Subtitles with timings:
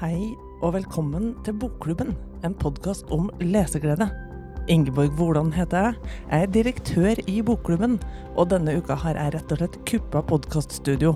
[0.00, 0.30] Hei
[0.64, 4.06] og velkommen til Bokklubben, en podkast om leseglede.
[4.72, 6.14] Ingeborg Woland heter jeg.
[6.30, 7.98] Jeg er direktør i Bokklubben,
[8.32, 11.12] og denne uka har jeg rett og slett kuppa podkaststudio.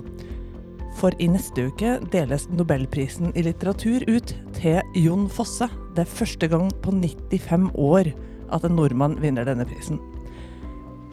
[0.99, 5.65] For i neste uke deles Nobelprisen i litteratur ut til Jon Fosse.
[5.97, 8.13] Det er første gang på 95 år
[8.53, 9.97] at en nordmann vinner denne prisen.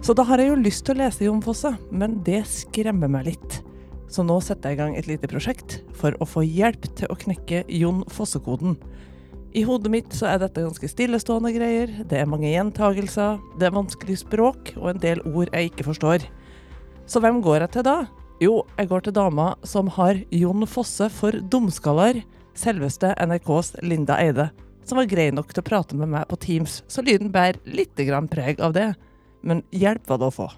[0.04, 3.30] Så da har jeg jo lyst til å lese Jon Fosse, men det skremmer meg
[3.32, 3.62] litt.
[4.12, 7.18] Så nå setter jeg i gang et lite prosjekt for å få hjelp til å
[7.18, 8.76] knekke Jon Fosse-koden.
[9.52, 13.76] I hodet mitt så er dette ganske stillestående greier, det er mange gjentagelser, det er
[13.76, 16.24] vanskelig språk og en del ord jeg ikke forstår.
[17.06, 17.96] Så hvem går jeg til da?
[18.42, 22.22] Jo, jeg går til dama som har Jon Fosse for dumskaller,
[22.58, 24.48] selveste NRKs Linda Eide,
[24.88, 27.94] som var grei nok til å prate med meg på Teams, så lyden bærer litt
[28.32, 28.94] preg av det.
[29.42, 30.48] Men hjelp var det å få.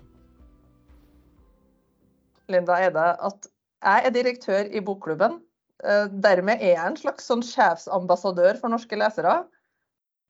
[2.52, 3.48] Linda Eide, at
[3.84, 5.38] jeg er direktør i Bokklubben.
[5.84, 9.42] Eh, dermed er jeg en slags sånn sjefsambassadør for norske lesere.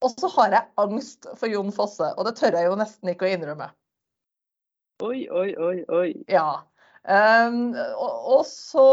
[0.05, 3.29] Og så har jeg angst for Jon Fosse, og det tør jeg jo nesten ikke
[3.29, 3.71] å innrømme.
[5.03, 6.09] Oi, oi, oi, oi.
[6.31, 6.65] Ja.
[7.05, 8.85] Um, og, og, så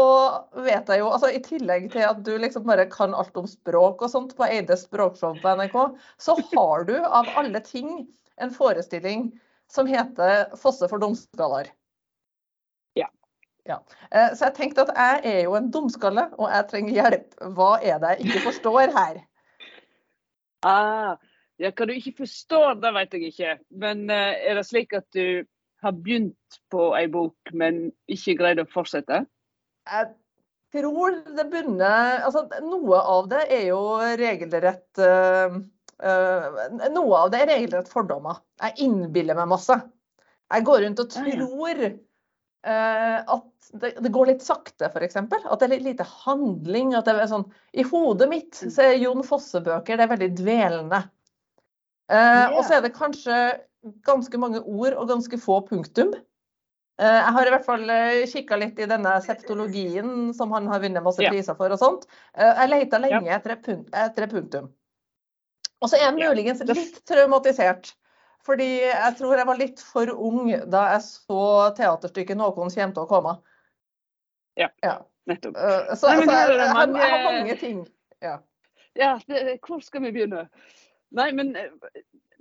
[0.60, 4.04] vet jeg jo, altså I tillegg til at du liksom bare kan alt om språk
[4.04, 5.78] og sånt på Eides språkshow på NRK,
[6.20, 8.02] så har du av alle ting
[8.42, 9.30] en forestilling
[9.72, 11.70] som heter Fosse for dumskaller.
[13.68, 13.78] Ja.
[14.10, 17.36] Eh, så jeg tenkte at jeg er jo en dumskalle, og jeg trenger hjelp.
[17.56, 19.20] Hva er det jeg ikke forstår her?
[20.62, 21.16] Ah,
[21.58, 23.54] ja, hva du ikke forstår, det vet jeg ikke.
[23.82, 25.42] Men uh, er det slik at du
[25.82, 29.24] har begynt på ei bok, men ikke greid å fortsette?
[29.90, 30.12] Jeg
[30.70, 33.80] tror det bunner Altså, noe av det er jo
[34.20, 35.58] regelrett uh,
[36.06, 36.62] uh,
[36.94, 38.38] Noe av det er regelrett fordommer.
[38.62, 39.80] Jeg innbiller meg masse.
[40.46, 41.98] Jeg går rundt og tror Uh,
[42.62, 45.16] at det, det, går litt sakte, f.eks.
[45.16, 46.92] At det er litt lite handling.
[46.94, 48.72] at det er sånn, I hodet mitt mm.
[48.74, 51.00] så er Jon Fosse-bøker det er veldig dvelende.
[52.12, 52.52] Uh, yeah.
[52.56, 53.38] Og så er det kanskje
[54.06, 56.12] ganske mange ord og ganske få punktum.
[57.00, 60.84] Uh, jeg har i hvert fall uh, kikka litt i denne septologien som han har
[60.84, 61.72] vunnet masse priser for.
[61.72, 62.06] og sånt.
[62.36, 63.40] jeg leita lenge yeah.
[63.40, 64.68] etter, et punktum.
[65.82, 67.94] Og så er jeg muligens litt traumatisert
[68.46, 71.42] fordi jeg tror jeg var litt for ung da jeg så
[71.78, 73.34] teaterstykket 'Noen kommer til å komme'.
[74.58, 74.96] Ja, ja.
[75.26, 75.56] nettopp.
[75.56, 77.84] Uh, så Nei, altså, jeg, jeg, har, jeg, har mange ting.
[78.22, 78.38] Ja,
[78.98, 80.46] ja det, hvor skal vi begynne?
[81.12, 81.70] Nei, men eh,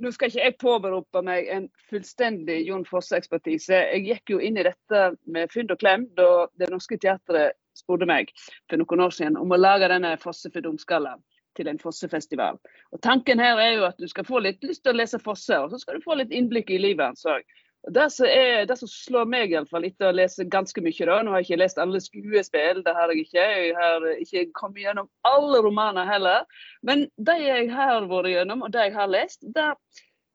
[0.02, 3.84] nå skal ikke jeg påberope meg en fullstendig Jon Fosse-ekspertise.
[3.94, 8.08] Jeg gikk jo inn i dette med fynd og klem da Det Norske Teatret spurte
[8.10, 8.32] meg
[8.70, 11.20] for noen år siden om å lage denne Fosse for dumskaller
[11.58, 12.60] til en fossefestival.
[12.92, 15.58] Og Tanken her er jo at du skal få litt lyst til å lese Fosse,
[15.60, 17.46] og så skal du få litt innblikk i livet hans òg.
[17.90, 21.06] Det som, er, det som slår meg i alle fall etter å lese ganske mye,
[21.10, 23.46] da, nå har jeg ikke lest alle skuespill, det har jeg ikke.
[23.58, 26.46] Jeg har ikke kommet gjennom alle romaner heller.
[26.86, 29.74] Men de jeg har vært gjennom, og de jeg har lest, der,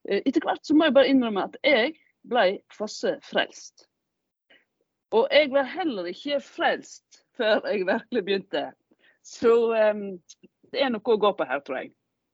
[0.09, 1.95] eh, etter hvert så må jeg bare innrømme at jeg
[2.27, 3.87] ble Fosse frelst.
[5.15, 8.65] Og jeg var heller ikke frelst før jeg virkelig begynte.
[9.23, 10.17] Så um,
[10.73, 11.93] det er noe å gå på her, tror jeg.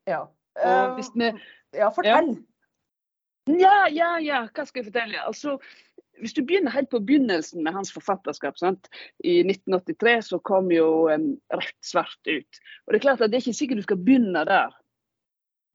[0.09, 0.23] Ja.
[0.59, 1.31] Uh, vi,
[1.73, 2.35] ja, fortell.
[3.49, 3.87] Ja.
[3.91, 4.43] ja, ja.
[4.53, 5.23] Hva skal jeg fortelle?
[5.23, 5.57] Altså,
[6.21, 8.87] hvis du begynner helt på begynnelsen med hans forfatterskap sant?
[9.25, 12.61] I 1983 så kom jo um, Rett svart ut.
[12.85, 14.77] Og Det er klart at det er ikke sikkert du skal begynne der.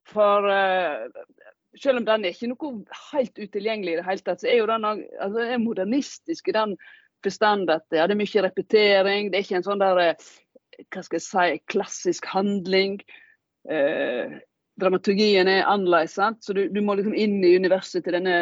[0.09, 1.05] For uh,
[1.77, 2.71] selv om den er ikke noe
[3.11, 6.75] helt utilgjengelig i det hele tatt, så er jo den altså, er modernistisk i den
[7.23, 9.29] forstand at ja, det er mye repetering.
[9.29, 10.29] Det er ikke en sånn der uh,
[10.87, 12.99] hva skal jeg si, klassisk handling.
[13.69, 14.39] Eh,
[14.79, 16.43] dramaturgien er annerledes, sant?
[16.43, 18.37] så du, du, må liksom inn i universet til denne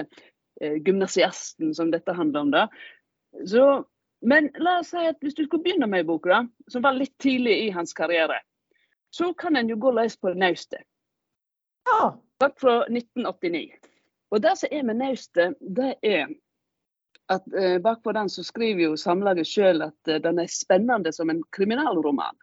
[0.62, 2.54] eh, gymnasiasten som dette handler om.
[2.54, 2.68] da.
[3.50, 3.66] Så,
[4.26, 6.98] men la oss si at hvis du skulle begynne med ei bok da, som var
[6.98, 8.40] litt tidlig i hans karriere,
[9.14, 10.86] så kan en jo gå løs på Naustet.
[11.88, 12.16] Ja.
[12.38, 13.72] Takk fra 1989.
[14.30, 16.28] Og det som er med Naustet, det er
[17.34, 21.30] at eh, bakpå den så skriver jo samlaget sjøl at eh, den er spennende som
[21.30, 22.36] en kriminalroman.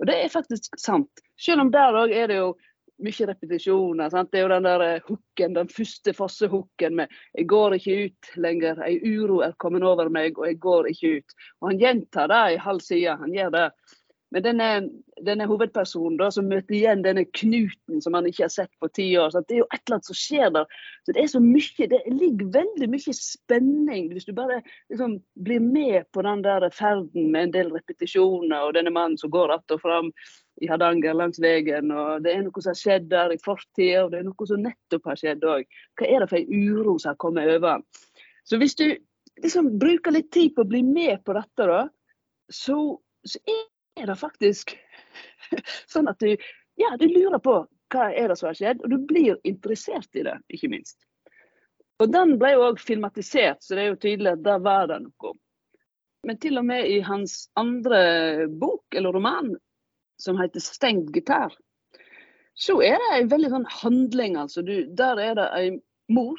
[0.00, 1.22] Og det er faktisk sant.
[1.40, 2.50] Selv om der òg er det jo
[3.04, 4.10] mye repetisjoner.
[4.12, 4.30] Sant?
[4.32, 8.32] Det er jo den der eh, hooken, den første fossehooken med 'jeg går ikke ut
[8.36, 11.36] lenger', 'ei uro er kommet over meg, og jeg går ikke ut'.
[11.60, 13.16] Og Han gjentar det i halv side.
[13.16, 13.70] Han gjør det
[14.34, 14.68] men denne,
[15.22, 19.06] denne hovedpersonen da, som møter igjen denne knuten som han ikke har sett på ti
[19.18, 19.30] år.
[19.30, 20.80] Så det er jo et eller annet som skjer der.
[21.06, 24.58] Så Det er så mye, det ligger veldig mye spenning hvis du bare
[24.90, 29.30] liksom, blir med på den der ferden med en del repetisjoner, og denne mannen som
[29.30, 30.10] går att og fram
[30.60, 31.90] i Hardanger langs veien.
[31.90, 34.62] og Det er noe som har skjedd der i fortida, og det er noe som
[34.62, 35.70] nettopp har skjedd òg.
[35.94, 37.82] Hva er det for en uro som har kommet over?
[38.44, 38.88] Så hvis du
[39.42, 41.86] liksom bruker litt tid på å bli med på dette, da,
[42.50, 43.64] så, så er
[43.96, 44.76] er det faktisk
[45.92, 46.32] Sånn at du,
[46.80, 47.58] ja, du lurer på
[47.92, 50.98] hva er det som har skjedd, og du blir interessert i det, ikke minst.
[52.02, 54.98] Og Den ble jo òg filmatisert, så det er jo tydelig at der var det
[55.04, 55.36] noe.
[56.26, 59.54] Men til og med i hans andre bok, eller roman,
[60.18, 61.54] som heter 'Stengt gitar',
[62.56, 64.36] så er det en veldig sånn handling.
[64.36, 64.62] altså.
[64.62, 66.36] Du, der er det en mor,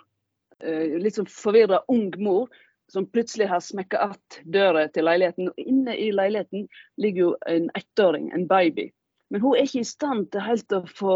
[0.59, 2.49] eh, litt sånn forvirra ung mor,
[2.91, 5.49] som plutselig har smekka att døra til leiligheten.
[5.51, 6.67] Og inne i leiligheten
[6.97, 8.89] ligger jo en ettåring, en baby.
[9.29, 11.15] Men hun er ikke i stand til helt å få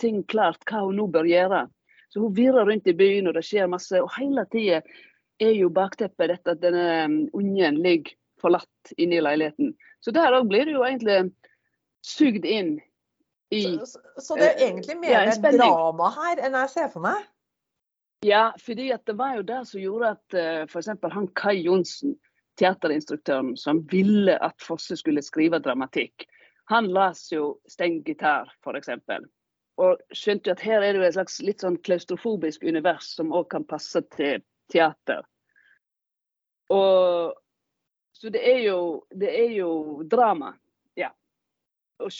[0.00, 1.66] ting klart hva hun nå bør gjøre.
[2.08, 4.00] Så hun virrer rundt i byen, og det skjer masse.
[4.00, 4.80] Og hele tida
[5.40, 9.74] er jo bakteppet dette at denne um, ungen ligger forlatt inne i leiligheten.
[10.00, 11.20] Så der òg blir det jo egentlig
[12.02, 12.74] sugd inn
[13.52, 17.04] i Så, så det er egentlig mer ja, en drama her enn jeg ser for
[17.04, 17.20] meg?
[18.22, 20.88] Ja, fordi det var jo det som gjorde at uh, f.eks.
[21.12, 22.14] han Kai Johnsen,
[22.60, 26.26] teaterinstruktøren, som ville at Fosse skulle skrive dramatikk,
[26.70, 28.88] han las jo 'Steng gitar', f.eks.
[29.76, 33.48] Og skjønte at her er det jo et slags litt sånn klaustrofobisk univers som òg
[33.50, 34.42] kan passe til
[34.72, 35.24] teater.
[36.70, 37.38] Og
[38.12, 40.52] Så det er jo, det er jo drama.
[40.96, 41.08] Ja.
[41.98, 42.12] Og,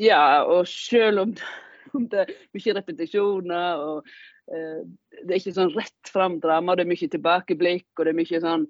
[0.00, 1.34] ja, og selv om,
[1.94, 4.10] om det er mye repetisjoner og eh,
[4.50, 8.42] det er ikke sånn rett fram drama, det er mye tilbakeblikk og det er mye
[8.42, 8.66] sånn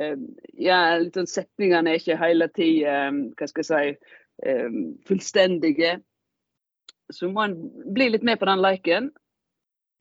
[0.00, 0.16] eh,
[0.56, 4.14] Ja, litt sånn setningene er ikke hele tida hva skal jeg si
[4.48, 4.78] eh,
[5.08, 5.98] fullstendige.
[7.12, 7.56] Så må en
[7.92, 9.10] bli litt med på den leken.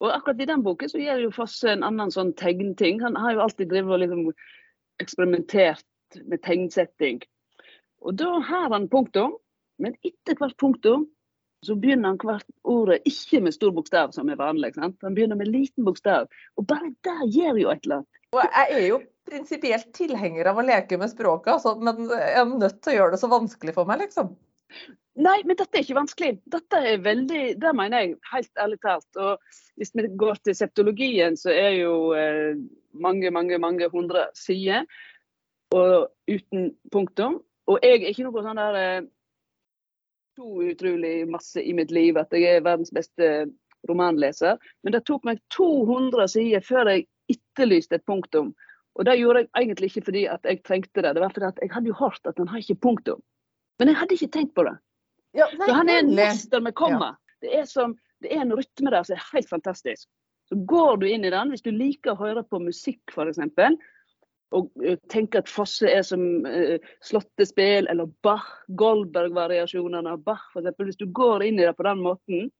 [0.04, 3.02] Og akkurat i den boken så gjør jo Fosse en annen sånn tegnting.
[3.02, 4.26] Han har jo alltid drevet og liksom
[5.02, 7.22] eksperimentert med tegnsetting.
[8.06, 9.36] Og da har han punktum,
[9.82, 11.08] men etter hvert punktum
[11.66, 14.74] så begynner han hvert ordet ikke med stor bokstav, som er vanlig.
[14.76, 15.00] Sant?
[15.04, 16.28] Han begynner med liten bokstav.
[16.58, 18.22] Og bare det gjør jo et eller annet.
[18.36, 22.48] Og jeg er jo prinsipielt tilhenger av å leke med språket, altså, men jeg er
[22.48, 24.32] nødt til å gjøre det så vanskelig for meg, liksom.
[25.18, 26.32] Nei, men dette er ikke vanskelig.
[26.54, 29.08] Dette er veldig, Det mener jeg, helt ærlig talt.
[29.18, 32.60] Og hvis vi går til septologien, så er jo eh,
[32.94, 34.86] mange, mange, mange hundre sider.
[35.74, 37.42] Og uten punktum.
[37.68, 39.08] Og jeg er ikke noe sånn der eh,
[40.38, 43.48] så utrolig masse i mitt liv at jeg er verdens beste
[43.90, 44.60] romanleser.
[44.86, 48.52] Men det tok meg 200 sider før jeg etterlyste et punktum.
[48.98, 51.16] Og det gjorde jeg egentlig ikke fordi at jeg trengte det.
[51.16, 53.24] Det var fordi at jeg hadde jo hørt at han har ikke punktum.
[53.80, 54.76] Men jeg hadde ikke tenkt på det.
[55.38, 57.12] Ja, nei, Så han er en mester med komma.
[57.42, 60.08] Det, er som, det er en rytme der som er helt fantastisk.
[60.50, 63.42] Så går du inn i den, hvis du liker å høre på musikk f.eks.,
[64.56, 64.72] og
[65.12, 68.48] tenke at Fosse er som uh, slåttespill eller Bach,
[68.80, 70.76] Goldberg-variasjonene av Bach f.eks.
[70.80, 72.52] Hvis du går inn i det på den måten,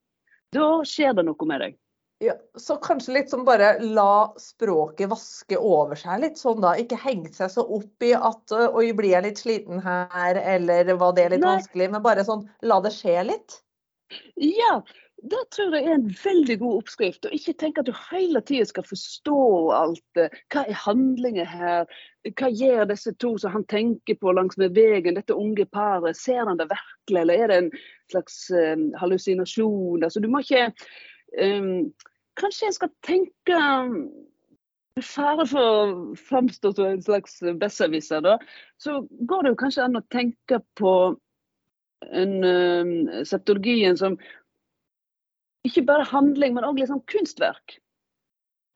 [0.54, 1.78] da skjer det noe med deg.
[2.18, 6.72] Ja, så kanskje litt som bare la språket vaske over seg litt sånn da.
[6.80, 11.14] Ikke henge seg så opp i at oi, blir jeg litt sliten her, eller var
[11.14, 11.52] det litt Nei.
[11.60, 11.90] vanskelig?
[11.94, 13.60] Men bare sånn la det skje litt.
[14.40, 14.80] Ja,
[15.22, 17.26] det tror jeg er en veldig god oppskrift.
[17.26, 19.38] Og ikke tenk at du hele tida skal forstå
[19.74, 20.20] alt.
[20.20, 21.88] eh, Hva er handlingen her?
[22.28, 26.16] Hva gjør disse to som han tenker på langs med veien, dette unge paret?
[26.16, 27.70] Ser han det virkelig, eller er det en
[28.12, 30.04] slags um, hallusinasjon?
[30.04, 30.70] Altså, du må ikke
[31.42, 31.90] um,
[32.38, 33.60] Kanskje en skal tenke
[34.94, 38.36] med fare for å framstå som en slags besserwisser, da,
[38.78, 40.92] så går det jo kanskje an å tenke på
[42.14, 44.14] en um, septologien som
[45.68, 47.78] ikke bare handling, men òg liksom kunstverk.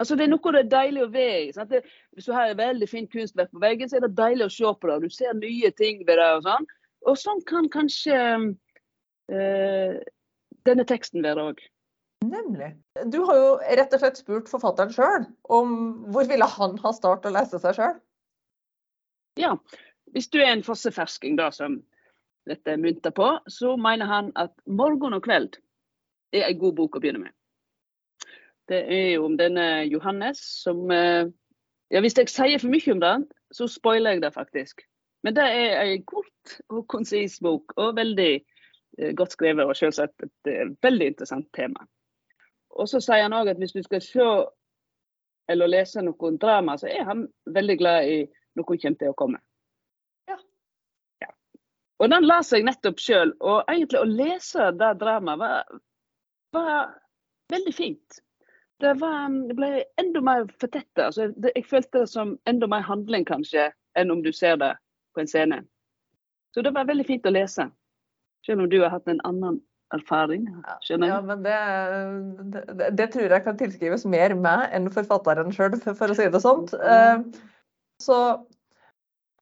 [0.02, 1.82] Altså Det er noe det er deilig å være i.
[2.16, 4.72] Hvis du har et veldig fint kunstverk på veggen, så er det deilig å se
[4.80, 4.96] på det.
[5.04, 6.30] Du ser nye ting ved det.
[6.38, 6.66] Og sånn
[7.10, 8.16] Og sånn kan kanskje
[9.34, 9.94] øh,
[10.66, 11.62] denne teksten være òg.
[12.22, 12.68] Nemlig.
[13.10, 15.72] Du har jo rett og slett spurt forfatteren sjøl om
[16.14, 17.96] hvor ville han ha startet å lese seg sjøl?
[19.40, 19.56] Ja,
[20.14, 21.80] hvis du er en fossefersking da, som
[22.46, 25.58] dette er mynta på, så mener han at 'Morgen og kveld'
[26.32, 27.34] er en god bok å begynne med.
[28.68, 31.28] Det er jo om denne Johannes som eh,
[31.92, 34.80] Ja, hvis jeg sier for mye om den, så spoiler jeg det faktisk.
[35.22, 40.24] Men det er en kort og konsis bok, og veldig eh, godt skrevet, og selvsagt
[40.24, 41.84] et eh, veldig interessant tema.
[42.72, 44.28] Og så sier han òg at hvis du skal se
[45.52, 48.18] eller lese noen drama, så er han veldig glad i
[48.56, 49.40] noe kommer til å komme'.
[50.30, 50.38] Ja.
[51.20, 51.30] Ja.
[51.98, 55.80] Og den la jeg nettopp sjøl, og egentlig å lese det dramaet var,
[56.52, 56.94] var
[57.52, 58.20] veldig fint.
[58.82, 59.68] Det, var, det ble
[60.00, 61.06] enda mer fortetta.
[61.10, 64.72] Altså, det- jeg følte det som enda mer handling, kanskje, enn om du ser det
[65.14, 65.60] på en scene.
[66.54, 67.68] Så det var veldig fint å lese.
[68.46, 69.60] Selv om du har hatt en annen
[69.94, 70.46] erfaring.
[70.82, 71.14] skjønner jeg.
[71.14, 75.94] Ja, men det, det, det tror jeg kan tilskrives mer meg enn forfatteren sjøl, for,
[75.94, 76.66] for å si det sånn.
[76.80, 77.22] Eh,
[78.02, 78.16] Så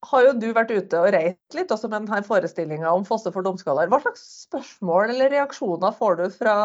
[0.09, 3.45] har jo du vært ute og reist litt også med denne forestillinga om Fosse for
[3.45, 3.91] domskaller.
[3.93, 6.57] Hva slags spørsmål eller reaksjoner får du fra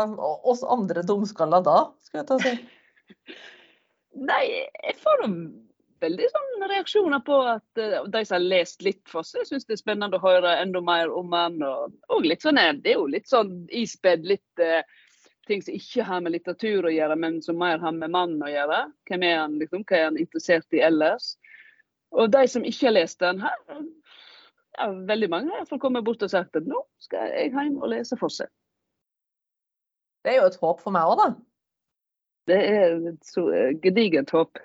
[0.48, 1.78] oss andre domskaller da?
[2.08, 2.56] skal jeg ta si?
[4.30, 5.26] Nei, jeg får
[6.06, 9.84] veldig sånn reaksjoner på at uh, de som har lest litt Fosse, syns det er
[9.84, 11.60] spennende å høre enda mer om han.
[11.66, 14.80] Og, og litt sånn, det er jo litt sånn ispedd litt uh,
[15.50, 18.52] ting som ikke har med litteratur å gjøre, men som mer har med mannen å
[18.52, 18.86] gjøre.
[19.10, 19.84] Hvem er han, liksom?
[19.84, 21.36] Hva er han interessert i ellers?
[22.14, 23.82] Og de som ikke har lest den, her,
[24.78, 28.18] ja, veldig mange har kommet bort og sagt at nå skal jeg hjem og lese
[28.20, 28.48] Fosse.
[30.26, 31.28] Det er jo et håp for meg òg, da.
[32.50, 34.58] Det er et så eh, gedigent håp.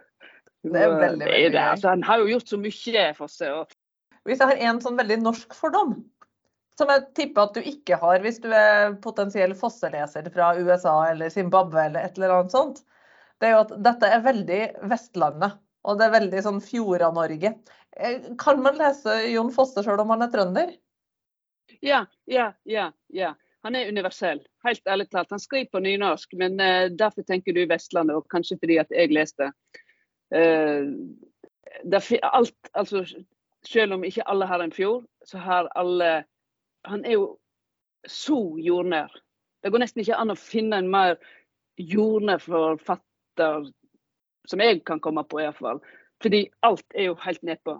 [0.64, 3.52] Det er veldig, veldig det, altså, Han har jo gjort så mye, Fosse.
[3.56, 3.76] Og...
[4.28, 5.94] Hvis jeg har en sånn veldig norsk fordom,
[6.80, 11.32] som jeg tipper at du ikke har hvis du er potensiell Fosse-leser fra USA eller
[11.32, 12.80] Zimbabwe eller et eller annet sånt,
[13.40, 14.60] det er jo at dette er veldig
[14.92, 15.58] Vestlandet.
[15.88, 17.54] Og det er veldig sånn Fjorda-Norge.
[17.96, 20.74] Eh, kan man lese Jon Fosse sjøl om han er trønder?
[21.80, 22.90] Ja, ja, ja.
[23.08, 23.34] ja.
[23.64, 25.30] Han er universell, helt ærlig talt.
[25.30, 29.12] Han skriver på nynorsk, men uh, derfor tenker du Vestlandet, og kanskje fordi at jeg
[29.12, 29.50] leste.
[30.32, 30.96] Uh,
[32.32, 33.04] alt, altså,
[33.68, 36.24] selv om ikke alle har en fjord, så har alle
[36.88, 37.38] Han er jo
[38.08, 39.12] så jordnær.
[39.62, 41.18] Det går nesten ikke an å finne en mer
[41.76, 43.68] jordnær forfatter
[44.48, 45.80] som jeg kan komme på, iallfall.
[46.22, 47.76] Fordi alt er jo helt nedpå.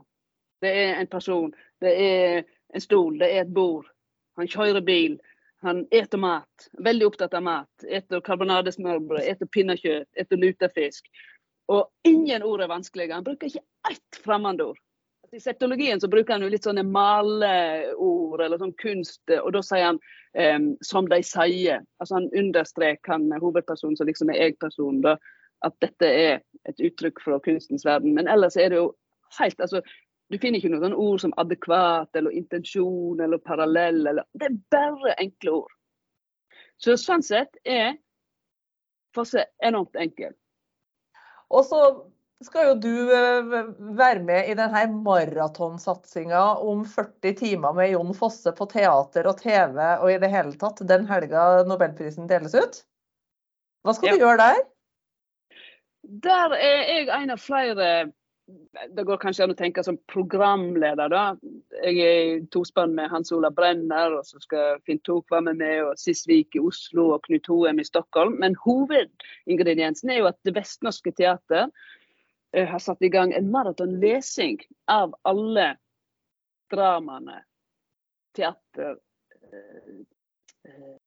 [0.61, 2.43] Det er en person, det er
[2.75, 3.87] en stol, det er et bord.
[4.37, 5.19] Han kjører bil.
[5.63, 6.69] Han eter mat.
[6.73, 7.85] Veldig opptatt av mat.
[7.85, 11.11] Eter karbonadesmørbrød, eter pinnekjøtt, eter lutefisk.
[11.69, 13.15] Og ingen ord er vanskelige.
[13.15, 14.79] Han bruker ikke ett fremmedord.
[15.33, 19.85] I septologien så bruker han jo litt sånne maleord eller sånn kunst, og da sier
[19.93, 20.01] han
[20.35, 21.85] um, 'som de sier'.
[22.01, 25.01] Altså Han understreker han hovedpersonen som liksom er jeg-personen
[25.67, 26.39] at dette er
[26.69, 28.15] et uttrykk fra kunstens verden.
[28.17, 28.93] Men ellers er det jo
[29.39, 29.83] helt altså,
[30.31, 34.05] Du finner ikke noen ord som adekvat eller intensjon eller parallell.
[34.07, 35.73] Eller, det er bare enkle ord.
[36.79, 37.97] Så sånn sett er
[39.11, 40.37] Fosse enormt enkel.
[41.51, 41.81] Og så
[42.47, 43.49] skal jo du eh,
[43.99, 49.81] være med i denne maratonsatsinga om 40 timer med Jon Fosse på teater og TV
[49.99, 52.81] og i det hele tatt den helga Nobelprisen deles ut.
[53.85, 54.15] Hva skal ja.
[54.15, 54.63] du gjøre der?
[56.03, 58.13] Der er jeg en av flere
[58.97, 61.25] Det går kanskje an å tenke som programleder, da.
[61.85, 65.61] Jeg er i tospann med Hans Ola Brenner, og så skal Finn Tok være med
[65.61, 68.41] meg, og Sisvik i Oslo og Knut Hoem i Stockholm.
[68.43, 74.59] Men hovedingrediensen er jo at Det Vestnorske Teater eh, har satt i gang en maratonlesing
[74.91, 75.69] av alle
[76.75, 77.39] dramaene,
[78.35, 78.97] teater
[79.53, 79.95] eh,
[80.67, 80.99] eh,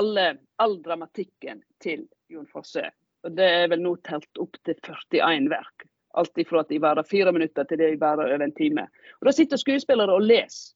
[0.00, 2.88] alle, All dramatikken til Jon Fosse.
[3.24, 5.86] Og Det er vel nå telt opp til 41 verk.
[6.18, 8.86] Alt ifra at de varer fire minutter til de varer over en time.
[9.20, 10.74] Og Da sitter skuespillere og leser.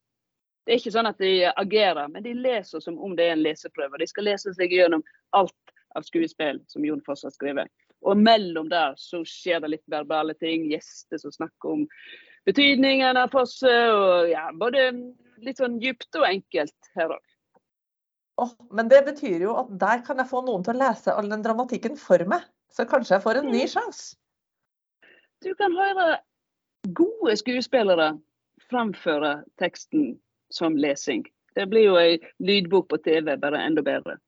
[0.65, 3.43] Det er ikke sånn at de agerer, men de leser som om det er en
[3.45, 3.99] leseprøve.
[4.01, 5.03] De skal lese seg gjennom
[5.37, 7.69] alt av skuespill som Jon Foss har skrevet.
[8.05, 10.65] Og mellom der så skjer det litt verbale ting.
[10.73, 11.85] Gjester som snakker om
[12.49, 13.75] betydningen av Fosse.
[13.93, 14.89] Og ja, både
[15.45, 17.23] litt sånn dypt og enkelt her òg.
[18.45, 21.31] Oh, men det betyr jo at der kan jeg få noen til å lese all
[21.33, 22.45] den dramatikken for meg.
[22.75, 24.17] Så kanskje jeg får en ny sjanse.
[25.45, 26.19] Du kan høre
[26.97, 28.15] gode skuespillere
[28.71, 30.15] framføre teksten
[30.53, 31.25] som lesing.
[31.55, 34.19] Det blir jo ei lydbok på TV, bare enda bedre.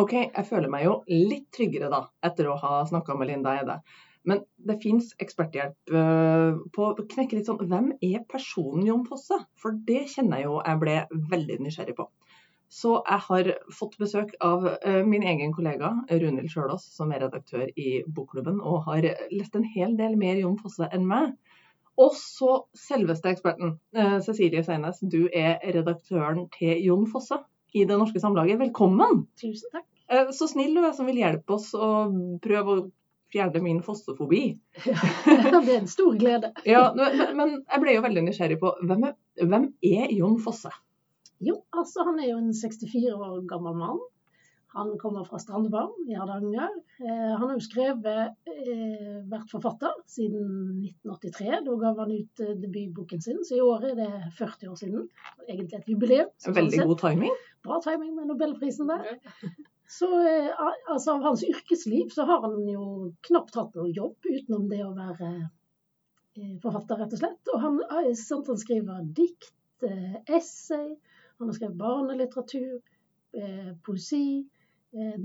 [0.00, 3.80] OK, jeg føler meg jo litt tryggere da, etter å ha snakka med Linda Eide.
[4.28, 9.38] Men det fins eksperthjelp uh, på å knekke litt sånn Hvem er personen Jon Fosse?
[9.60, 10.96] For det kjenner jeg jo jeg ble
[11.32, 12.08] veldig nysgjerrig på.
[12.70, 17.66] Så jeg har fått besøk av uh, min egen kollega Runhild Sjølås, som er redaktør
[17.74, 21.32] i Bokklubben, og har lest en hel del mer Jon Fosse enn meg.
[22.00, 27.40] Og så selveste eksperten, uh, Cecilie Seines, du er redaktøren til Jon Fosse
[27.74, 28.60] i Det Norske Samlaget.
[28.62, 29.26] Velkommen!
[29.42, 29.88] Tusen takk.
[30.06, 31.90] Uh, så snill du er som vil hjelpe oss å
[32.42, 32.86] prøve å
[33.30, 34.44] fjerne min fossefobi.
[34.86, 34.96] Ja,
[35.64, 36.52] det er en stor glede.
[36.66, 40.72] ja, men, men, jeg ble jo veldig nysgjerrig på hvem er, hvem er Jon Fosse?
[41.40, 44.00] Jo, altså han er jo en 64 år gammel mann.
[44.76, 46.68] Han kommer fra Strandebarm i Hardanger.
[47.02, 50.44] Eh, han har jo skrevet, eh, vært forfatter siden
[50.84, 51.64] 1983.
[51.66, 55.08] Da ga han ut eh, debutboken sin, så i år er det 40 år siden.
[55.48, 56.30] Egentlig et jubileum.
[56.46, 57.34] Veldig god timing.
[57.66, 59.18] Bra timing med nobelprisen der.
[59.90, 60.50] Så eh,
[60.86, 62.84] altså, Av hans yrkesliv så har han jo
[63.26, 67.50] knapt hatt noe jobb utenom det å være eh, forfatter, rett og slett.
[67.50, 69.56] Og han, eh, han skriver dikt,
[70.28, 70.90] essay
[71.40, 72.80] han har skrevet barnelitteratur,
[73.34, 74.24] eh, poesi.
[74.92, 75.18] Eh,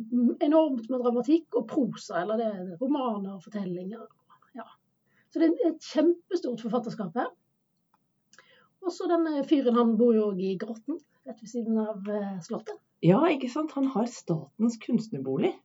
[0.45, 4.05] enormt med dramatikk og prosa, eller det er romaner og fortellinger.
[4.55, 4.67] Ja.
[5.33, 7.31] Så det er et kjempestort forfatterskap her.
[8.85, 12.77] Og så denne fyren, han bor jo i Grotten, rett ved siden av eh, Slottet.
[13.03, 13.73] Ja, ikke sant?
[13.75, 15.55] Han har Statens kunstnerbolig.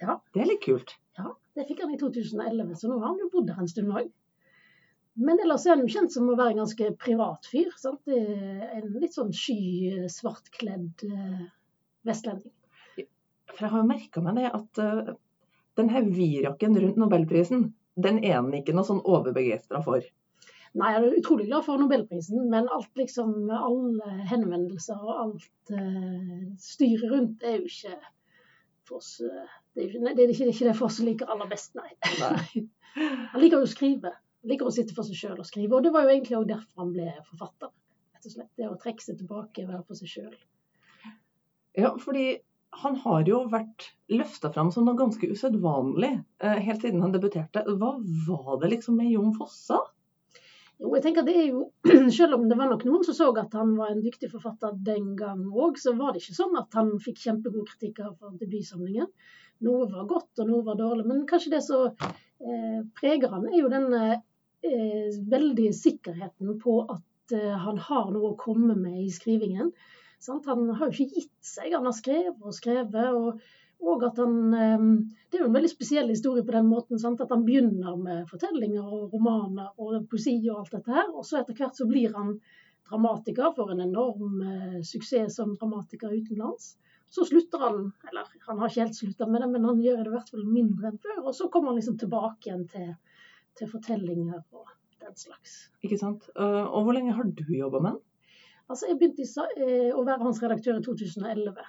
[0.00, 0.20] Ja.
[0.32, 0.94] Det er litt kult.
[1.18, 3.90] Ja, det fikk han i 2011, så nå har han jo bodd her en stund
[3.90, 4.12] òg.
[5.18, 7.72] Men ellers er han jo kjent som å være en ganske privat fyr.
[7.80, 8.06] Sant?
[8.06, 11.40] En litt sånn sky, svartkledd eh,
[12.06, 12.54] vestlending.
[13.50, 15.16] For jeg har jo merka meg det at uh,
[15.80, 20.04] den her virakken rundt nobelprisen, den er han ikke noe sånn overbegeistra for.
[20.78, 26.44] Nei, jeg er utrolig glad for nobelprisen, men alt liksom, alle henvendelser og alt uh,
[26.62, 27.96] styret rundt er jo ikke
[28.86, 30.90] for oss uh, det, er ikke, nei, det er ikke, det er ikke det for
[30.90, 31.90] oss som liker aller best, nei.
[33.32, 34.12] Han liker jo å skrive.
[34.46, 35.74] Liker å sitte for seg sjøl og skrive.
[35.74, 37.72] Og det var jo egentlig også derfor han ble forfatter.
[38.14, 38.52] rett og slett.
[38.58, 40.36] Det å trekke seg tilbake, være for seg sjøl.
[41.78, 42.38] Ja, fordi
[42.82, 46.10] han har jo vært løfta fram som noe ganske usedvanlig
[46.42, 47.64] eh, helt siden han debuterte.
[47.80, 47.94] Hva
[48.28, 49.80] var det liksom med Jon Fossa?
[50.78, 51.64] Jo, jeg tenker det er jo,
[52.18, 55.14] Selv om det var nok noen som så at han var en dyktig forfatter den
[55.18, 59.10] gang òg, så var det ikke sånn at han fikk kjempegod kritikk av debutsamlingen.
[59.66, 61.06] Noe var godt, og noe var dårlig.
[61.08, 63.88] Men kanskje det som eh, preger han, er jo den
[64.66, 69.72] eh, veldige sikkerheten på at eh, han har noe å komme med i skrivingen.
[70.22, 70.48] Sant?
[70.50, 71.72] Han har jo ikke gitt seg.
[71.76, 73.14] Han har skrevet og skrevet.
[73.14, 73.40] og
[73.78, 74.86] og at han, eh,
[75.30, 76.98] Det er jo en veldig spesiell historie på den måten.
[76.98, 77.20] Sant?
[77.20, 81.12] At han begynner med fortellinger og romaner og poesi og alt dette her.
[81.14, 82.40] Og så etter hvert så blir han
[82.88, 84.42] dramatiker, får en enorm
[84.82, 86.74] suksess som dramatiker utenlands.
[87.10, 90.10] Så slutter han, eller han har ikke helt slutta med det, men han gjør det
[90.10, 91.20] i hvert fall mindre enn før.
[91.22, 92.90] Og så kommer han liksom tilbake igjen til,
[93.58, 94.68] til fortellinger og
[95.02, 95.56] den slags.
[95.84, 96.28] Ikke sant?
[96.36, 98.04] Eh, og hvor lenge har du jobba med den?
[98.68, 99.24] Altså, Jeg begynte
[99.56, 101.66] eh, å være hans redaktør i 2011.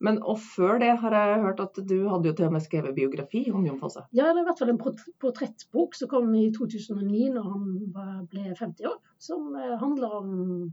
[0.00, 2.96] Men og før det har jeg hørt at du hadde jo til og med skrevet
[2.96, 4.06] biografi om Jon Fosse.
[4.16, 7.66] Ja, det er i hvert fall en portrettbok som kom i 2009 når han
[8.32, 8.96] ble 50 år.
[9.20, 10.30] Som eh, handler om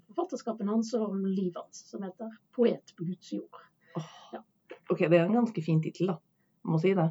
[0.08, 3.66] forfatterskapen hans og om livet hans, som heter 'Poet på Guds jord'.
[4.88, 6.18] Ok, det er en ganske fin tittel, da.
[6.68, 7.10] Må si det.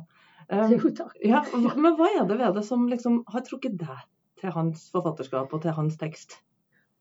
[0.52, 1.14] Um, Jo, takk.
[1.32, 4.04] ja, men hva er det ved det som liksom har trukket deg
[4.40, 6.38] til hans forfatterskap og til hans tekst?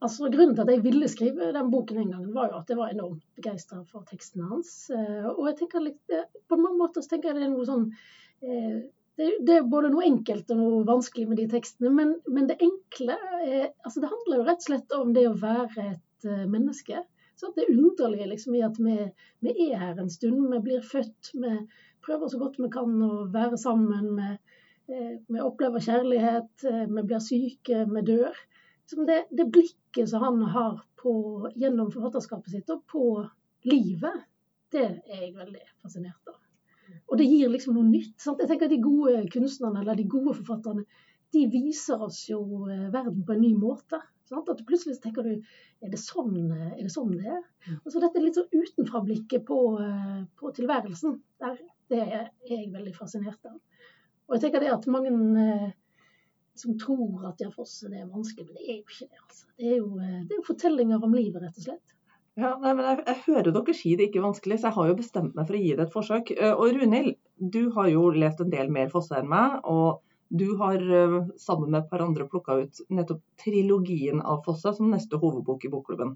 [0.04, 2.78] Altså, Grunnen til at jeg ville skrive den boken en gang, var jo at jeg
[2.80, 4.74] var enormt begeistra for tekstene hans.
[4.92, 7.68] Eh, Og jeg tenker litt, eh, på mange måter så tenker jeg det er noe
[7.70, 7.88] sånn
[8.44, 8.84] eh,
[9.16, 13.16] det, er både noe enkelt og noe vanskelig med de tekstene, men, men det enkle
[13.46, 17.00] er, altså det handler jo rett og slett om det å være et menneske.
[17.40, 18.98] Så det underlige liksom i at vi,
[19.44, 21.54] vi er her en stund, vi blir født, vi
[22.06, 24.32] prøver så godt vi kan å være sammen, vi,
[24.94, 28.46] eh, vi opplever kjærlighet, eh, vi blir syke, vi dør
[28.90, 31.14] som det, det blikket som han har på,
[31.56, 33.06] gjennom forfatterskapet sitt og på
[33.66, 34.26] livet,
[34.74, 36.40] det er jeg veldig fascinert av.
[37.10, 38.18] Og det gir liksom noe nytt.
[38.22, 38.42] Sant?
[38.42, 40.86] Jeg tenker at De gode kunstnerne eller de gode forfatterne
[41.34, 42.40] de viser oss jo
[42.70, 44.00] eh, verden på en ny måte.
[44.30, 44.50] Sant?
[44.50, 47.42] At plutselig tenker du er det sånn er det, sånn det er?
[47.82, 49.58] Og så dette litt sånn utenfra-blikket på,
[50.40, 51.58] på tilværelsen, der,
[51.92, 53.58] det er jeg veldig fascinert av.
[54.26, 55.74] Og jeg tenker det at mange eh,
[56.58, 59.20] som tror at Fosse det er vanskelig, men det er jo ikke det.
[59.22, 59.46] altså.
[59.60, 61.94] Det er jo, eh, det er jo fortellinger om livet, rett og slett.
[62.36, 64.90] Ja, nei, men jeg, jeg hører dere si det ikke er vanskelig, så jeg har
[64.90, 66.34] jo bestemt meg for å gi det et forsøk.
[66.36, 67.16] Eh, Og Runhild,
[67.54, 70.02] du har jo lest en del mer Fosse enn meg, og
[70.36, 70.82] du har
[71.38, 75.70] sammen med et par andre plukka ut nettopp trilogien av Fosse som neste hovedbok i
[75.72, 76.16] bokklubben.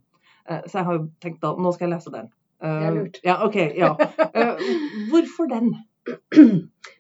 [0.65, 2.31] Så jeg har tenkt at nå skal jeg lese den.
[2.61, 3.19] Eh, Det er lurt.
[3.23, 3.93] Ja, ok, ja.
[4.35, 4.65] Eh,
[5.11, 5.73] Hvorfor den?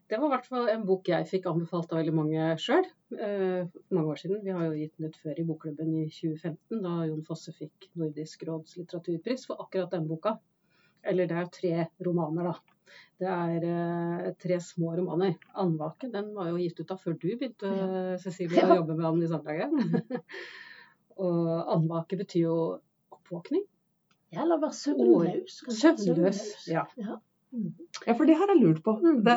[0.09, 3.95] Det var i hvert fall en bok jeg fikk anbefalt av veldig mange sjøl for
[3.95, 4.39] mange år siden.
[4.45, 7.89] Vi har jo gitt den ut før i bokklubben i 2015, da Jon Fosse fikk
[7.97, 10.35] Nordisk råds litteraturpris for akkurat den boka.
[11.05, 11.73] Eller det er tre
[12.05, 12.75] romaner, da.
[13.21, 15.35] Det er eh, tre små romaner.
[15.53, 18.69] 'Andvake' den var jo gitt ut da før du begynte Cecilie, Ja.
[18.73, 20.23] å jobbe med den i Samlaget.
[21.17, 22.55] Og 'andvake' betyr jo
[23.13, 23.63] oppvåkning.
[24.33, 25.57] Ja, eller være søvnløs.
[25.73, 26.41] Søvnløs.
[26.69, 26.85] Ja.
[27.51, 27.73] Mm.
[28.05, 28.93] Ja, for det har jeg lurt på.
[29.01, 29.23] Mm.
[29.25, 29.35] Det,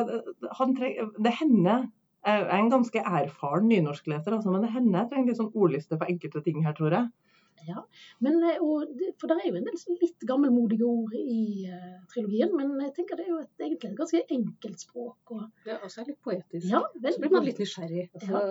[0.59, 1.87] han treng, det hender
[2.23, 5.97] Jeg er en ganske erfaren nynorskleser, altså, men det hender jeg trenger litt sånn ordliste
[5.99, 7.09] på enkelte ting her, tror jeg.
[8.23, 11.99] Men, eh, og, for det er jo en del sånn litt gammelmodige ord i uh,
[12.11, 15.33] trilogien, men jeg tenker det er jo et, egentlig et ganske enkelt språk.
[15.35, 16.67] Og, Det er også litt poetisk.
[16.69, 18.09] ja, Så blir man litt nysgjerrig.
[18.23, 18.43] Ja.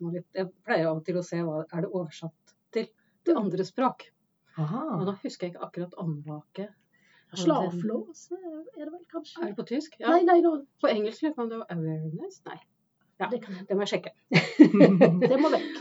[0.00, 0.28] man litt.
[0.34, 2.90] Jeg pleier av og til å se hva er det oversatt til
[3.24, 3.42] til Mm.
[3.44, 4.06] andre språk.
[4.98, 6.68] Og da husker jeg ikke akkurat andvake.
[7.36, 9.02] Slavlås er det vel
[9.42, 9.98] Er det på tysk?
[10.00, 10.14] Ja.
[10.14, 10.54] Nei, nei, no.
[10.80, 12.40] På engelsk lurer jeg på om det var awareness.
[12.48, 12.58] Nei,
[13.18, 13.26] Ja.
[13.32, 14.12] det, kan, det må jeg sjekke.
[15.30, 15.78] det må vekk.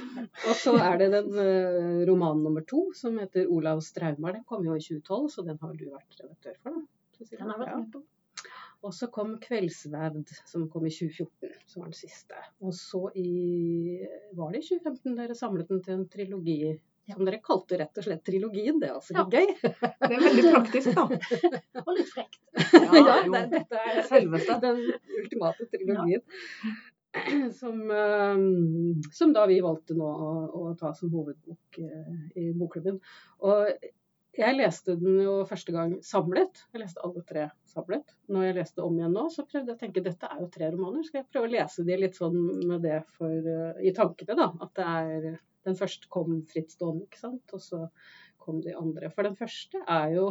[0.50, 4.34] Og så er det den eh, romanen nummer to som heter 'Olav Straumar'.
[4.34, 6.80] Den kom jo i 2012, så den har du vært redaktør for?
[6.80, 7.28] da?
[7.38, 8.02] Den har vært med på.
[8.84, 12.42] Og så kom 'Kveldsverd', som kom i 2014, som var den siste.
[12.62, 14.02] Og så i
[14.34, 16.60] Var det i 2015 dere samlet den til en trilogi?
[17.14, 18.80] Som dere kalte rett og slett trilogien.
[18.82, 19.24] Det er altså Ja.
[19.32, 19.54] gøy.
[19.62, 21.06] Det er veldig praktisk, da.
[21.86, 22.40] Og litt frekt.
[22.74, 24.58] Ja, ja det, dette er Selveste.
[24.66, 24.82] den
[25.22, 26.26] ultimate trilogien.
[27.58, 28.42] Som, eh,
[29.16, 33.00] som da vi valgte nå å, å ta som hovedbok eh, i bokklubben.
[33.48, 33.72] Og
[34.38, 36.60] jeg leste den jo første gang samlet.
[36.76, 38.12] Jeg leste alle tre samlet.
[38.30, 40.70] Når jeg leste om igjen nå, så prøvde jeg å tenke dette er jo tre
[40.76, 41.08] romaner.
[41.08, 42.38] Skal jeg prøve å lese de litt sånn
[42.70, 44.52] med det for, eh, i tankene, da.
[44.62, 47.44] At det er Den første kom frittstående, ikke sant.
[47.58, 47.84] Og så
[48.42, 49.12] kom de andre.
[49.14, 50.28] For den første er jo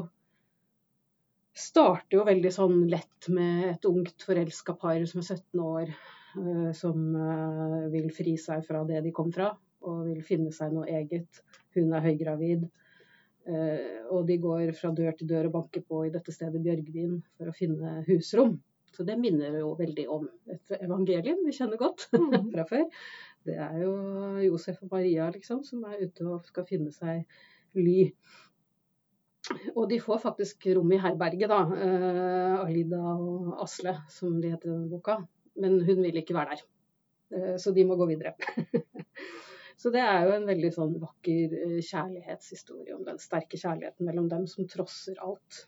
[1.57, 5.93] starter jo veldig sånn lett med et ungt forelska par som er 17 år,
[6.37, 9.51] eh, som eh, vil fri seg fra det de kom fra,
[9.87, 11.41] og vil finne seg noe eget.
[11.77, 12.67] Hun er høygravid.
[13.47, 17.21] eh, og de går fra dør til dør og banker på i dette stedet Bjørgvin
[17.39, 18.59] for å finne husrom.
[18.97, 22.51] Så det minner jo veldig om et evangelium vi kjenner godt Mm.
[22.53, 22.85] fra før.
[23.47, 23.93] Det er jo
[24.45, 27.25] Josef og Maria liksom, som er ute og skal finne seg
[27.79, 28.11] ly.
[29.77, 31.61] Og de får faktisk rom i herberget, da.
[31.87, 35.21] Eh, Alida og Asle, som de heter i denne boka.
[35.63, 36.65] Men hun vil ikke være der.
[37.37, 38.35] Eh, så de må gå videre.
[39.81, 44.29] så det er jo en veldig sånn vakker eh, kjærlighetshistorie om den sterke kjærligheten mellom
[44.33, 45.63] dem som trosser alt.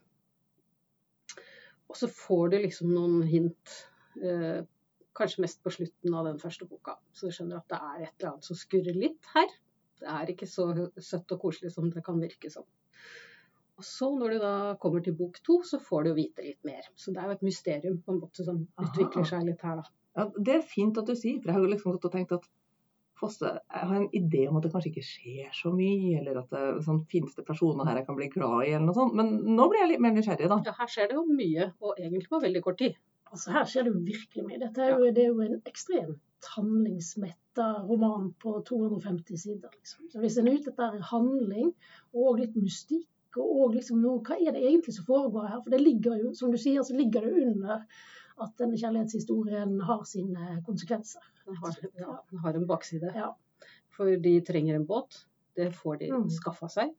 [1.89, 3.79] Og så får du liksom noen hint,
[4.21, 4.61] eh,
[5.19, 6.97] kanskje mest på slutten av den første boka.
[7.13, 9.55] Så du skjønner at det er et eller annet som skurrer litt her.
[9.99, 10.69] Det er ikke så
[11.03, 12.67] søtt og koselig som det kan virke som.
[13.79, 14.53] Og så når du da
[14.83, 16.87] kommer til bok to, så får du vite litt mer.
[16.99, 18.87] Så det er jo et mysterium på en måte som Aha.
[18.89, 19.95] utvikler seg litt her, da.
[20.19, 22.35] Ja, det er fint at du sier, for jeg har jo liksom gått og tenkt
[22.35, 22.49] at
[23.19, 26.53] Fosse, jeg har en idé om at det kanskje ikke skjer så mye, eller at
[26.55, 29.17] det sånn, finnes det personer her jeg kan bli glad i, eller noe sånt.
[29.19, 30.61] Men nå blir jeg litt mer nysgjerrig, da.
[30.69, 32.95] Ja, her skjer det jo mye, og egentlig på veldig kort tid.
[33.33, 34.59] Altså Her skjer det jo virkelig mye.
[34.63, 39.71] Dette er jo, det er jo en ekstremt handlingsmetta roman på 250 sider.
[39.75, 40.09] Liksom.
[40.13, 41.73] Så Hvis en er ute etter handling
[42.15, 43.07] og litt mystikk,
[43.39, 45.59] og liksom noe, hva er det egentlig som foregår her?
[45.63, 47.85] For det ligger jo, som du sier, så ligger det under
[48.39, 51.23] at denne kjærlighetshistorien har sine konsekvenser.
[51.47, 53.13] Den har, ja, den har en bakside.
[53.15, 53.29] Ja.
[53.95, 55.25] For de trenger en båt.
[55.59, 56.29] Det får de Mm.
[56.31, 56.95] skaffa seg.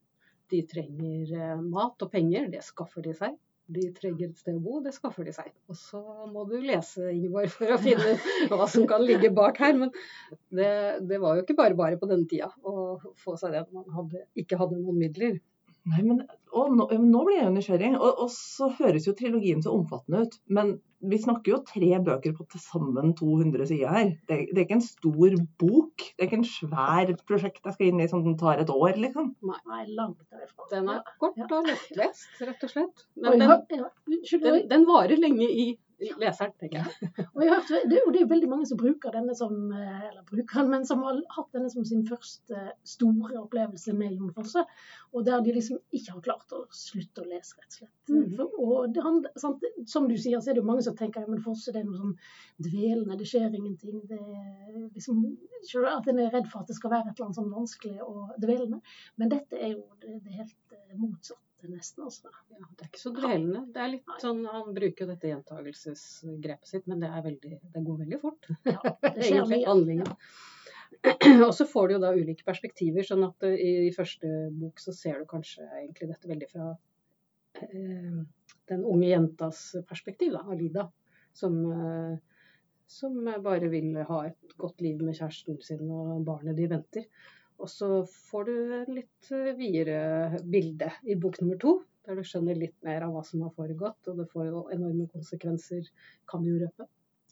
[0.51, 2.49] De trenger eh, mat og penger.
[2.51, 3.37] Det skaffer de seg.
[3.69, 4.79] De trenger et sted å bo.
[4.85, 5.51] Det skaffer de seg.
[5.69, 6.01] Og så
[6.31, 8.15] må du lese, Ingeborg, for å finne
[8.49, 9.77] hva som kan ligge bak her.
[9.77, 9.93] Men
[10.49, 10.71] det,
[11.09, 13.99] det var jo ikke bare bare på denne tida å få seg det når man
[13.99, 15.39] hadde, ikke hadde noen midler.
[15.89, 17.89] Nei, men å, nå, ja, men nå blir jeg jo nysgjerrig.
[17.97, 20.37] Og, og så høres jo trilogien så omfattende ut.
[20.57, 24.13] Men vi snakker jo tre bøker på til sammen 200 sider her.
[24.29, 26.05] Det, det er ikke en stor bok.
[26.05, 29.33] Det er ikke en svær prosjekt jeg skal inn i som tar et år, liksom.
[29.49, 30.69] Nei, langt derfra.
[30.73, 33.05] Den er kort og lettlest, rett og slett.
[33.21, 33.85] Men den,
[34.33, 37.11] den, den varer lenge i leseren, tenker jeg.
[37.35, 40.05] Og jeg hørte, det det, jo det er veldig mange som bruker denne som eh,
[40.09, 44.31] eller bruker den, men som har hatt denne som sin første store opplevelse med Jon
[44.35, 44.63] Fosse.
[45.13, 48.13] Og der de liksom ikke har klart å slutte å lese, rett og slett.
[48.13, 48.37] Mm.
[48.37, 51.27] For, og det, han, sant, som du sier, så er det jo mange som tenker
[51.29, 52.15] men Fosse det er noe sånn
[52.69, 54.01] dvelende, det skjer ingenting.
[54.09, 55.21] Det er liksom,
[55.89, 58.39] at en er redd for at det skal være et eller annet sånn vanskelig og
[58.41, 58.81] dvelende.
[59.19, 60.97] Men dette er jo det, det er helt eh,
[61.67, 62.03] motsatte, nesten.
[62.03, 62.29] Altså.
[62.49, 63.63] Ja, det er ikke så dvelende.
[63.73, 67.99] Det er litt sånn, Han bruker dette gjentagelsesgrepet sitt, men det, er veldig, det går
[68.03, 68.49] veldig fort.
[68.65, 70.15] Ja, det skjer Egentlig mye.
[71.47, 73.03] Og så får du jo da ulike perspektiver.
[73.03, 76.71] sånn at eh, i, i første bok så ser du kanskje egentlig dette veldig fra
[77.61, 78.19] eh,
[78.69, 80.89] den unge jentas perspektiv, da, Alida.
[81.33, 82.45] Som, eh,
[82.89, 87.05] som bare vil ha et godt liv med kjæresten sin og barnet de venter.
[87.59, 91.75] Og så får du et litt eh, videre bilde i bok nummer to,
[92.07, 93.99] der du skjønner litt mer av hva som har foregått.
[94.07, 95.89] Og det får jo enorme konsekvenser,
[96.29, 96.87] kan vi jo røpe.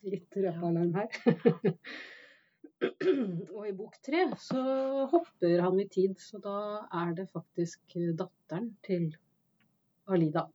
[0.08, 1.10] Litt røpealarm her.
[3.56, 4.62] og i bok tre så
[5.14, 6.60] hopper han i tid, så da
[7.02, 9.10] er det faktisk datteren til
[10.08, 10.46] Alida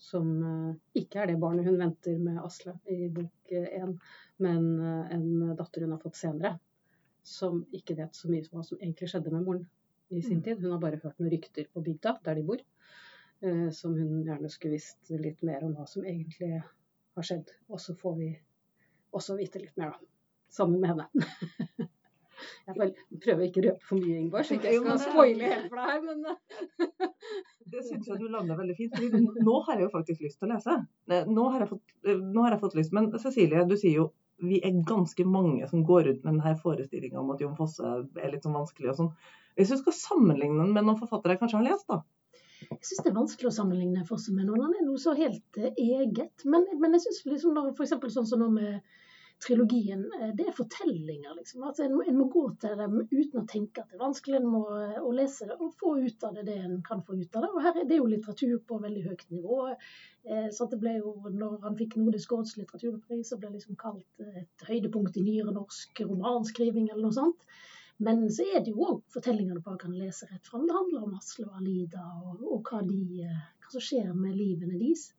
[0.00, 3.94] som eh, ikke er det barnet hun venter med Asle i bok én,
[4.40, 6.54] men eh, en datter hun har fått senere,
[7.22, 9.66] som ikke vet så mye om hva som egentlig skjedde med moren
[10.10, 10.42] i sin Mm.
[10.44, 10.60] tid.
[10.62, 12.58] Hun har bare hørt noen rykter på bygda, der de bor,
[13.42, 16.62] eh, som hun gjerne skulle visst litt mer om hva som egentlig
[17.16, 17.48] har skjedd.
[17.70, 18.38] Og så får vi
[19.14, 19.98] også vite litt mer, da.
[20.50, 21.08] Sammen med henne.
[22.66, 25.66] Jeg vel- prøver ikke å røpe for mye, Ingeborg, så ikke jeg skal spoile helt
[25.68, 27.08] for deg her, men eh,
[27.70, 28.94] Det syns jeg du lander veldig fint.
[29.44, 30.76] Nå har jeg jo faktisk lyst til å lese.
[31.28, 32.92] Nå har jeg fått, har jeg fått lyst.
[32.96, 34.06] Men Cecilie, du sier jo
[34.40, 38.32] vi er ganske mange som går ut med denne forestillinga om at Jon Fosse er
[38.32, 39.12] litt sånn vanskelig og sånn.
[39.58, 42.00] Hvis du skal sammenligne den med noen forfattere jeg kanskje har lest, da?
[42.70, 44.64] Jeg syns det er vanskelig å sammenligne Fosse med noen.
[44.66, 46.44] Han er noe så helt eh, eget.
[46.44, 47.96] Men, men jeg syns liksom f.eks.
[48.14, 48.98] sånn som nå med
[49.40, 51.34] trilogien, eh, det er fortellinger.
[51.36, 51.62] liksom.
[51.62, 54.36] Altså, en, en, må gå til dem uten å tenke at det er vanskelig.
[54.40, 57.16] En må eh, å lese det og få ut av det det en kan få
[57.16, 57.50] ut av det.
[57.54, 59.60] Og her er det jo litteratur på veldig høyt nivå.
[60.28, 63.80] Eh, så det ble jo, når han fikk Nordisk råds litteraturpris, så ble det liksom
[63.80, 67.48] kalt et høydepunkt i nyere norsk romanskriving eller noe sånt.
[68.00, 70.64] Men så er det jo òg fortellingene bak kan lese rett fram.
[70.68, 73.26] Det handler om Asle og Alida og, og hva, de,
[73.60, 75.10] hva som skjer med livene deres.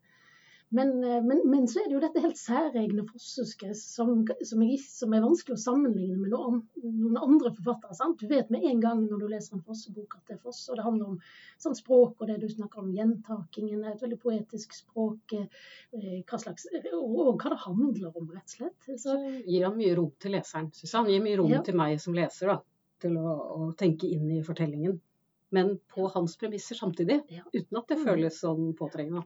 [0.74, 5.16] Men, eh, men, men, så er det jo dette helt særegne fosseske som, som, som,
[5.18, 7.98] er, vanskelig å sammenligne med noen, noen andre forfattere.
[7.98, 8.24] Sant?
[8.24, 10.70] Du vet med en gang når du leser en fossebok at det er Fosse.
[10.72, 11.20] og det handler om
[11.60, 16.70] sånn språk og det du snakker om, gjentakingen, et veldig poetisk språk, eh, hva slags,
[16.72, 18.80] og, og, hva det handler om, rett og slett.
[18.88, 21.12] Så, så gir han mye rom til leseren, syns han.
[21.12, 21.64] Gir mye rom ja.
[21.68, 22.62] til meg som leser, da,
[23.04, 25.02] til å, å tenke inn i fortellingen
[25.54, 27.20] men på hans premisser samtidig.
[27.54, 28.04] Uten at det mm.
[28.08, 29.26] føles sånn påtrengende.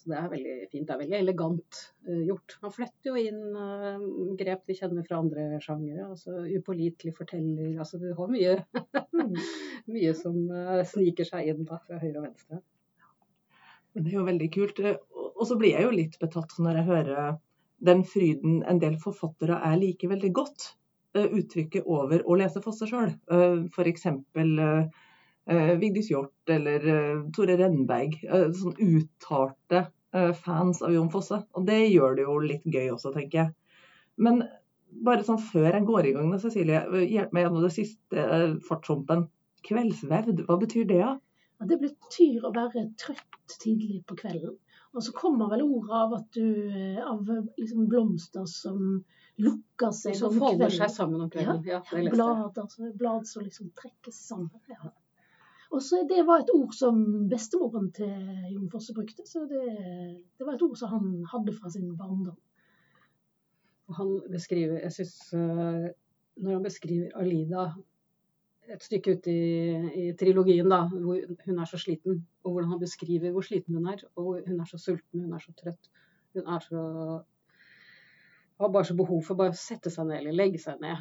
[0.00, 0.86] Så det er veldig fint.
[0.88, 2.54] Det er veldig elegant uh, gjort.
[2.62, 4.06] Han fletter jo inn uh,
[4.40, 6.08] grep vi kjenner fra andre sjangere.
[6.08, 7.74] Altså upålitelig forteller.
[7.76, 8.54] Altså du har mye,
[9.98, 12.62] mye som uh, sniker seg inn da, fra høyre og venstre.
[13.96, 14.80] Det er jo veldig kult.
[15.36, 17.40] Og så blir jeg jo litt betatt når jeg hører
[17.84, 20.70] den fryden en del forfattere er like veldig godt.
[21.16, 23.12] Uttrykket over å lese Fosse sjøl.
[23.72, 24.08] F.eks.
[25.46, 28.18] Eh, Vigdis Hjorth eller eh, Tore Rennberg.
[28.26, 31.38] Eh, sånn uttalte eh, fans av Jon Fosse.
[31.54, 33.54] Og det gjør det jo litt gøy også, tenker jeg.
[34.18, 34.42] Men
[35.06, 39.28] bare sånn før jeg går i gang, Cecilie, hjelp meg gjennom det siste eh, fartshumpen.
[39.66, 41.00] Kveldsvevd, hva betyr det?
[41.02, 41.14] Ja?
[41.66, 44.58] Det betyr å være trøtt tidlig på kvelden.
[44.96, 46.46] Og så kommer vel ordet av at du
[47.04, 47.26] Av
[47.58, 48.78] liksom blomster som
[49.42, 50.38] lukker seg om kvelden.
[50.38, 51.64] Som folder seg sammen om kvelden.
[51.68, 54.62] Ja, ja blad, altså, blad som liksom trekkes sammen.
[54.72, 54.94] Ja.
[55.74, 58.12] Og så Det var et ord som bestemoren til
[58.52, 59.26] Jon Fosse brukte.
[59.26, 59.64] Så det,
[60.38, 62.36] det, var et ord som han hadde fra sin barndom.
[63.96, 65.90] Han beskriver, jeg synes, eh,
[66.36, 67.72] Når han beskriver Alida
[68.68, 72.80] et stykke ute i, i, trilogien, da, hvor hun er så sliten, og hvordan han
[72.80, 74.02] beskriver hvor sliten hun er.
[74.16, 75.90] Og hun er så sulten, hun er så trøtt.
[76.34, 76.82] Hun er så
[78.58, 80.96] har bare så behov for å sette seg ned eller legge seg ned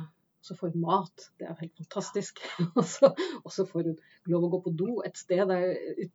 [0.46, 1.28] så får hun mat.
[1.40, 2.42] Det er helt fantastisk.
[2.78, 3.96] og, så, får hun
[4.32, 5.72] lov å gå på do et sted der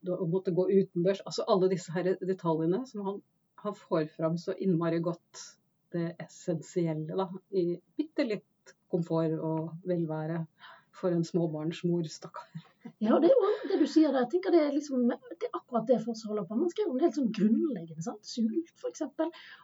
[0.06, 1.22] hun måtte gå utendørs.
[1.26, 3.22] Altså alle disse her detaljene som han,
[3.64, 5.46] han får fram så innmari godt
[5.90, 10.44] det essensielle da, i bitte litt komfort og velvære
[11.00, 12.66] for en småbarnsmor, stakkar.
[12.98, 15.56] Ja, det, er jo det, du sier der, jeg tenker det er, liksom, det er
[15.58, 18.04] akkurat det Foss holder på Man skriver om det helt sånn grunnleggende.
[18.04, 18.28] sant?
[18.28, 19.02] Sult, f.eks.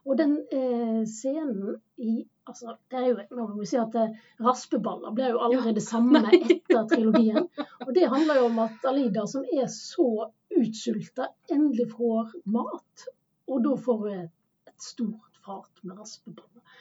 [0.04, 4.16] Og den eh, scenen i altså, det er jo, nå må vi si at eh,
[4.44, 7.48] Raspeballer blir jo aldri det samme etter trilogien.
[7.86, 10.10] Og det handler jo om at Alida, som er så
[10.56, 13.08] utsulta, endelig får mat.
[13.48, 14.34] Og da får hun et,
[14.68, 16.80] et stort fat med raspeballer.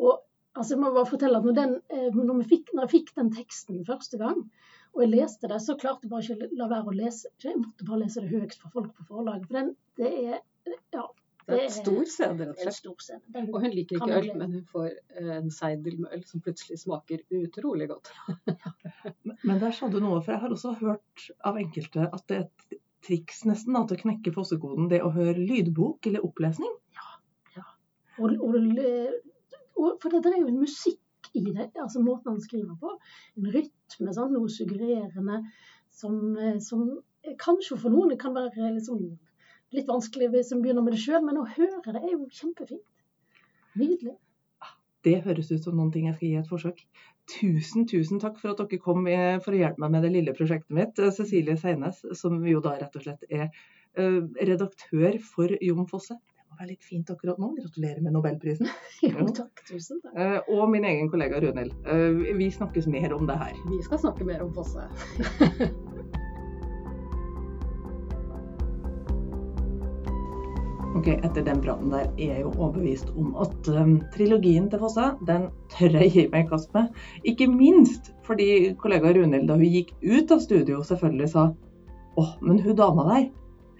[0.00, 0.22] Og
[0.54, 3.34] altså, jeg må bare fortelle at når, den, eh, når, fikk, når jeg fikk den
[3.34, 4.40] teksten første gang,
[4.94, 7.30] og jeg leste det, så klarte jeg bare ikke la være å lese.
[7.42, 9.48] Jeg måtte bare lese det høyest for folk på forlaget.
[9.50, 10.36] For den, det er
[10.94, 11.08] ja,
[11.44, 13.26] det er en stor scene, rett og slett.
[13.42, 16.78] Og hun liker ikke øl, men hun får eh, en seidel med øl som plutselig
[16.80, 18.12] smaker utrolig godt.
[19.48, 22.46] men der sa du noe, for jeg har også hørt av enkelte at det er
[22.46, 26.72] et triks nesten da, til å knekke fossekoden, det å høre lydbok eller opplesning.
[26.96, 27.10] Ja.
[27.58, 27.66] ja.
[28.16, 29.33] Og, og, og,
[29.74, 31.00] for det er jo en musikk
[31.34, 32.92] i det, altså måten han skriver på.
[33.38, 35.40] En rytme, sånn, noe suggererende
[35.94, 36.84] som, eh, som,
[37.40, 39.00] kanskje for noen kan være liksom,
[39.74, 42.84] litt vanskelig hvis en begynner med det sjøl, men å høre det er jo kjempefint.
[43.74, 44.16] Nydelig.
[45.04, 46.78] Det høres ut som noen ting jeg skal gi et forsøk.
[47.28, 49.08] Tusen, tusen takk for at dere kom
[49.44, 51.00] for å hjelpe meg med det lille prosjektet mitt.
[51.16, 56.16] Cecilie Seines, som jo da rett og slett er eh, redaktør for Jon Fosse
[56.54, 57.48] må være litt fint akkurat nå.
[57.58, 58.68] Gratulerer med nobelprisen.
[59.02, 59.62] jo, takk.
[59.66, 60.14] Tusen takk.
[60.14, 61.74] Uh, og min egen kollega Runhild.
[61.88, 63.54] Uh, vi snakkes mer om det her.
[63.72, 64.82] Vi skal snakke mer om Fosse.
[70.94, 75.06] ok, Etter den praten der er jeg jo overbevist om at um, trilogien til Fosse,
[75.26, 75.42] den
[75.74, 76.84] tør jeg gi meg i kast med.
[77.26, 81.42] Ikke minst fordi kollega Runhild, da hun gikk ut av studio, selvfølgelig sa
[82.14, 83.24] åh, men hun dama der,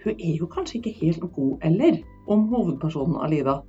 [0.03, 2.03] hun er jo kanskje ikke helt god eller?
[2.31, 3.59] Om hovedpersonen Alida.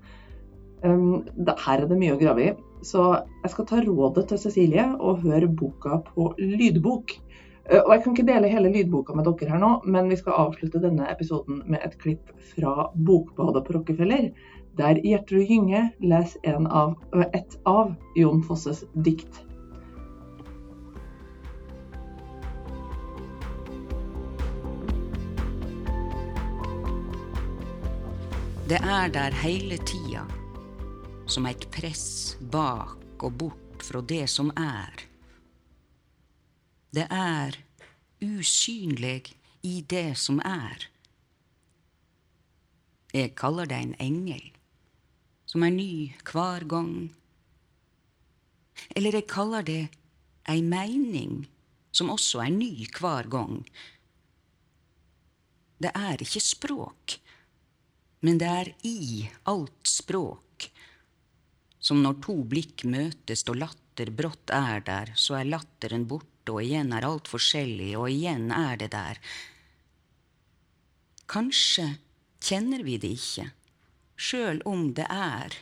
[0.83, 2.55] Her er det mye å grave i,
[2.87, 3.07] så
[3.43, 7.17] jeg skal ta rådet til Cecilie og høre boka på lydbok.
[7.67, 10.39] Uh, og Jeg kan ikke dele hele lydboka med dere her nå, men vi skal
[10.45, 14.31] avslutte denne episoden med et klipp fra Bokbadet på Rockefeller,
[14.79, 16.95] der Gjertrud Gynge leser av,
[17.33, 19.46] et av Jon Fosses dikt.
[28.67, 30.27] Det er der hele tida.
[31.27, 35.03] som et press bak og bort fra det som er.
[36.95, 37.59] Det er
[38.23, 40.87] usynlig i det som er.
[43.15, 44.43] Jeg kaller det en engel,
[45.47, 47.13] som er ny hver gang.
[48.97, 49.85] Eller jeg kaller det
[50.49, 51.47] ei mening,
[51.93, 53.63] som også er ny hver gang.
[55.83, 57.19] Det er ikke språk,
[58.27, 60.67] men det er i alt språk.
[61.79, 66.63] Som når to blikk møtes og latter brått er der, så er latteren borte, og
[66.65, 69.21] igjen er alt forskjellig, og igjen er det der.
[71.31, 71.87] Kanskje
[72.43, 73.47] kjenner vi det ikke,
[74.19, 75.55] sjøl om det er,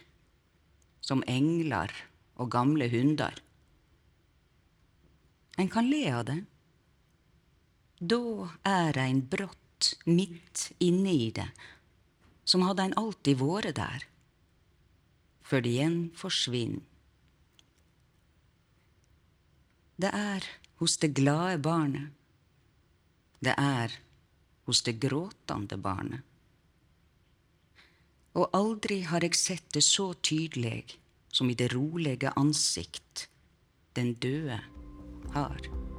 [1.05, 1.93] som engler
[2.41, 3.37] og gamle hunder.
[5.61, 6.41] En kan le av det.
[8.01, 11.49] Da er ein brått midt inni det,
[12.45, 14.05] som hadde ein alltid vært der,
[15.45, 16.85] før det igjen forsvinner.
[19.97, 20.47] Det er
[20.83, 22.11] hos det glade barnet.
[23.45, 23.93] Det er
[24.67, 26.23] hos det gråtende barnet.
[28.35, 30.97] Og aldri har jeg sett det så tydelig
[31.31, 33.29] som i det rolige ansikt
[33.95, 34.59] den døde
[35.37, 35.94] har.